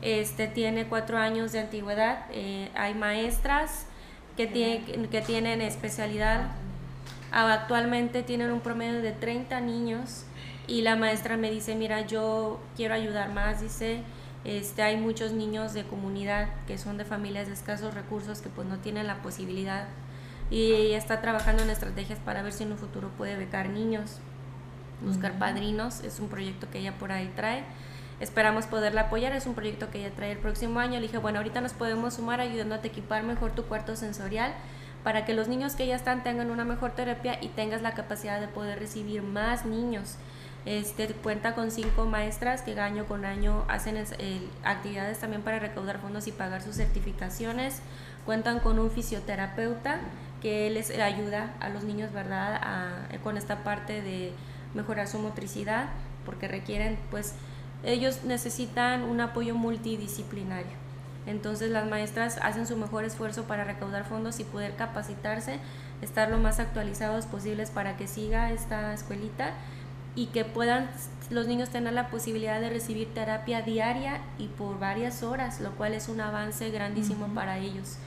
Este 0.00 0.46
tiene 0.46 0.86
cuatro 0.86 1.18
años 1.18 1.50
de 1.50 1.58
antigüedad. 1.58 2.26
Eh, 2.30 2.70
hay 2.76 2.94
maestras 2.94 3.86
que, 4.36 4.48
que 5.10 5.20
tienen 5.20 5.60
especialidad. 5.60 6.52
Actualmente 7.32 8.22
tienen 8.22 8.52
un 8.52 8.60
promedio 8.60 9.02
de 9.02 9.10
30 9.10 9.60
niños 9.60 10.24
y 10.68 10.82
la 10.82 10.94
maestra 10.94 11.36
me 11.36 11.50
dice, 11.50 11.74
mira, 11.74 12.02
yo 12.06 12.60
quiero 12.76 12.94
ayudar 12.94 13.32
más, 13.32 13.60
dice, 13.60 14.02
este, 14.44 14.82
hay 14.82 14.96
muchos 14.96 15.32
niños 15.32 15.72
de 15.74 15.82
comunidad 15.82 16.48
que 16.66 16.78
son 16.78 16.96
de 16.96 17.04
familias 17.04 17.48
de 17.48 17.54
escasos 17.54 17.94
recursos 17.94 18.40
que 18.40 18.48
pues 18.48 18.68
no 18.68 18.78
tienen 18.78 19.06
la 19.06 19.20
posibilidad 19.20 19.88
y 20.50 20.72
ella 20.72 20.98
está 20.98 21.20
trabajando 21.20 21.62
en 21.62 21.70
estrategias 21.70 22.18
para 22.18 22.42
ver 22.42 22.52
si 22.52 22.64
en 22.64 22.72
un 22.72 22.78
futuro 22.78 23.10
puede 23.16 23.36
becar 23.36 23.68
niños, 23.68 24.18
buscar 25.02 25.38
padrinos, 25.38 26.00
es 26.00 26.20
un 26.20 26.28
proyecto 26.28 26.70
que 26.70 26.78
ella 26.78 26.98
por 26.98 27.12
ahí 27.12 27.30
trae. 27.36 27.64
Esperamos 28.20 28.66
poderla 28.66 29.02
apoyar, 29.02 29.32
es 29.32 29.46
un 29.46 29.54
proyecto 29.54 29.90
que 29.90 30.00
ella 30.00 30.14
trae 30.14 30.32
el 30.32 30.38
próximo 30.38 30.80
año. 30.80 30.94
Le 30.94 31.02
dije, 31.02 31.18
bueno, 31.18 31.38
ahorita 31.38 31.60
nos 31.60 31.72
podemos 31.72 32.14
sumar 32.14 32.40
ayudándote 32.40 32.88
a 32.88 32.90
equipar 32.90 33.22
mejor 33.22 33.52
tu 33.52 33.64
cuarto 33.64 33.94
sensorial 33.94 34.54
para 35.04 35.24
que 35.24 35.34
los 35.34 35.46
niños 35.46 35.76
que 35.76 35.86
ya 35.86 35.94
están 35.94 36.24
tengan 36.24 36.50
una 36.50 36.64
mejor 36.64 36.92
terapia 36.92 37.38
y 37.40 37.48
tengas 37.48 37.82
la 37.82 37.94
capacidad 37.94 38.40
de 38.40 38.48
poder 38.48 38.80
recibir 38.80 39.22
más 39.22 39.64
niños. 39.64 40.16
Este, 40.68 41.06
cuenta 41.14 41.54
con 41.54 41.70
cinco 41.70 42.04
maestras 42.04 42.60
que 42.60 42.78
año 42.78 43.06
con 43.06 43.24
año 43.24 43.64
hacen 43.68 43.96
actividades 44.64 45.18
también 45.18 45.40
para 45.40 45.58
recaudar 45.58 45.98
fondos 45.98 46.26
y 46.26 46.32
pagar 46.32 46.60
sus 46.60 46.76
certificaciones. 46.76 47.80
Cuentan 48.26 48.60
con 48.60 48.78
un 48.78 48.90
fisioterapeuta 48.90 49.98
que 50.42 50.68
les 50.68 50.90
ayuda 50.90 51.54
a 51.60 51.70
los 51.70 51.84
niños, 51.84 52.12
¿verdad?, 52.12 52.60
con 53.24 53.38
esta 53.38 53.64
parte 53.64 54.02
de 54.02 54.34
mejorar 54.74 55.08
su 55.08 55.18
motricidad, 55.18 55.88
porque 56.26 56.48
requieren, 56.48 56.98
pues, 57.10 57.32
ellos 57.82 58.24
necesitan 58.24 59.04
un 59.04 59.22
apoyo 59.22 59.54
multidisciplinario. 59.54 60.76
Entonces 61.24 61.70
las 61.70 61.86
maestras 61.88 62.38
hacen 62.42 62.66
su 62.66 62.76
mejor 62.76 63.04
esfuerzo 63.04 63.44
para 63.44 63.64
recaudar 63.64 64.04
fondos 64.04 64.38
y 64.38 64.44
poder 64.44 64.76
capacitarse, 64.76 65.60
estar 66.02 66.28
lo 66.28 66.36
más 66.36 66.60
actualizados 66.60 67.24
posibles 67.24 67.70
para 67.70 67.96
que 67.96 68.06
siga 68.06 68.52
esta 68.52 68.92
escuelita 68.92 69.54
y 70.18 70.26
que 70.26 70.44
puedan 70.44 70.90
los 71.30 71.46
niños 71.46 71.68
tener 71.68 71.92
la 71.92 72.10
posibilidad 72.10 72.60
de 72.60 72.70
recibir 72.70 73.14
terapia 73.14 73.62
diaria 73.62 74.20
y 74.36 74.48
por 74.48 74.80
varias 74.80 75.22
horas, 75.22 75.60
lo 75.60 75.70
cual 75.76 75.94
es 75.94 76.08
un 76.08 76.20
avance 76.20 76.70
grandísimo 76.70 77.28
para 77.36 77.58
ellos. 77.58 77.98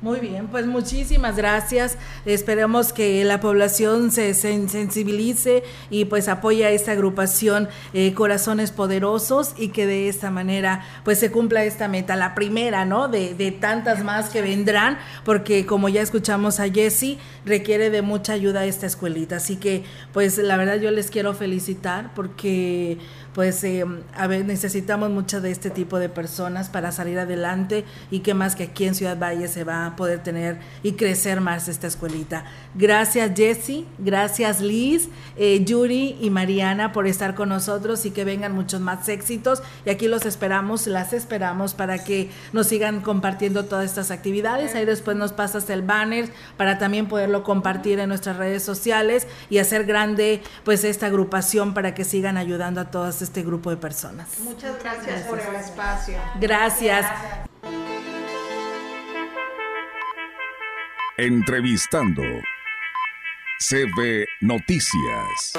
Muy 0.00 0.20
bien, 0.20 0.46
pues 0.46 0.64
muchísimas 0.64 1.36
gracias. 1.36 1.98
Esperemos 2.24 2.92
que 2.92 3.24
la 3.24 3.40
población 3.40 4.12
se 4.12 4.32
sensibilice 4.32 5.64
y 5.90 6.04
pues 6.04 6.28
apoye 6.28 6.64
a 6.64 6.70
esta 6.70 6.92
agrupación 6.92 7.68
eh, 7.92 8.14
Corazones 8.14 8.70
Poderosos 8.70 9.54
y 9.56 9.70
que 9.70 9.86
de 9.86 10.08
esta 10.08 10.30
manera 10.30 10.84
pues 11.02 11.18
se 11.18 11.32
cumpla 11.32 11.64
esta 11.64 11.88
meta, 11.88 12.14
la 12.14 12.36
primera, 12.36 12.84
¿no? 12.84 13.08
De, 13.08 13.34
de 13.34 13.50
tantas 13.50 14.04
más 14.04 14.28
que 14.28 14.40
vendrán, 14.40 14.98
porque 15.24 15.66
como 15.66 15.88
ya 15.88 16.00
escuchamos 16.00 16.60
a 16.60 16.70
Jessie, 16.70 17.18
requiere 17.44 17.90
de 17.90 18.02
mucha 18.02 18.34
ayuda 18.34 18.66
esta 18.66 18.86
escuelita. 18.86 19.38
Así 19.38 19.56
que 19.56 19.82
pues 20.12 20.38
la 20.38 20.56
verdad 20.56 20.76
yo 20.76 20.92
les 20.92 21.10
quiero 21.10 21.34
felicitar 21.34 22.14
porque 22.14 22.98
pues 23.38 23.62
eh, 23.62 23.84
a 24.16 24.26
ver, 24.26 24.44
necesitamos 24.44 25.10
mucho 25.10 25.40
de 25.40 25.52
este 25.52 25.70
tipo 25.70 26.00
de 26.00 26.08
personas 26.08 26.68
para 26.70 26.90
salir 26.90 27.20
adelante 27.20 27.84
y 28.10 28.18
que 28.18 28.34
más 28.34 28.56
que 28.56 28.64
aquí 28.64 28.84
en 28.84 28.96
Ciudad 28.96 29.16
Valle 29.16 29.46
se 29.46 29.62
va 29.62 29.86
a 29.86 29.94
poder 29.94 30.24
tener 30.24 30.58
y 30.82 30.94
crecer 30.94 31.40
más 31.40 31.68
esta 31.68 31.86
escuelita. 31.86 32.46
Gracias 32.74 33.30
Jesse, 33.36 33.84
gracias 34.00 34.60
Liz, 34.60 35.08
eh, 35.36 35.62
Yuri 35.64 36.16
y 36.20 36.30
Mariana 36.30 36.90
por 36.90 37.06
estar 37.06 37.36
con 37.36 37.50
nosotros 37.50 38.04
y 38.06 38.10
que 38.10 38.24
vengan 38.24 38.56
muchos 38.56 38.80
más 38.80 39.08
éxitos 39.08 39.62
y 39.86 39.90
aquí 39.90 40.08
los 40.08 40.26
esperamos, 40.26 40.88
las 40.88 41.12
esperamos 41.12 41.74
para 41.74 42.02
que 42.02 42.30
nos 42.52 42.66
sigan 42.66 43.02
compartiendo 43.02 43.66
todas 43.66 43.84
estas 43.84 44.10
actividades. 44.10 44.74
Ahí 44.74 44.84
después 44.84 45.16
nos 45.16 45.32
pasas 45.32 45.70
el 45.70 45.82
banner 45.82 46.28
para 46.56 46.78
también 46.78 47.06
poderlo 47.06 47.44
compartir 47.44 48.00
en 48.00 48.08
nuestras 48.08 48.36
redes 48.36 48.64
sociales 48.64 49.28
y 49.48 49.58
hacer 49.58 49.84
grande 49.84 50.42
pues 50.64 50.82
esta 50.82 51.06
agrupación 51.06 51.72
para 51.72 51.94
que 51.94 52.02
sigan 52.02 52.36
ayudando 52.36 52.80
a 52.80 52.90
todas 52.90 53.22
este 53.28 53.42
grupo 53.42 53.68
de 53.68 53.76
personas. 53.76 54.40
Muchas 54.40 54.82
gracias, 54.82 55.22
por 55.24 55.38
el 55.38 55.54
espacio. 55.54 56.18
Gracias. 56.40 57.06
Entrevistando 61.18 62.22
CB 63.58 64.24
Noticias. 64.40 65.52